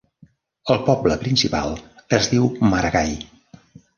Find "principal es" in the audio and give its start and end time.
1.25-2.31